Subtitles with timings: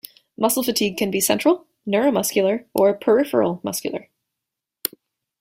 [0.35, 4.09] Muscle fatigue can be central, neuromuscular, or peripheral muscular.